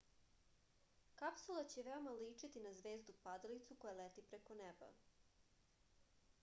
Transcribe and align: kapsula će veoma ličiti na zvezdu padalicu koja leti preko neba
kapsula 1.21 1.63
će 1.73 1.83
veoma 1.89 2.15
ličiti 2.23 2.63
na 2.65 2.73
zvezdu 2.79 3.17
padalicu 3.29 3.79
koja 3.85 3.93
leti 4.03 4.27
preko 4.33 4.61
neba 4.65 4.93